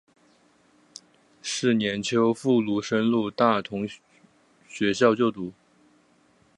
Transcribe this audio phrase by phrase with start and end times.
[1.43, 3.87] 是年秋赴沪升入大同
[4.67, 5.53] 学校就读。